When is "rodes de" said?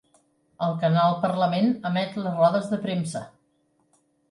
2.41-2.83